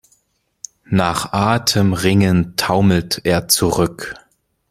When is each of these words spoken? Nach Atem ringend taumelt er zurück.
Nach 0.89 1.31
Atem 1.31 1.93
ringend 1.93 2.59
taumelt 2.59 3.21
er 3.23 3.47
zurück. 3.49 4.15